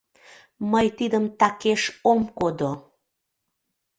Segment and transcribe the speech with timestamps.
[0.71, 2.71] Мый тидым такеш ом кодо!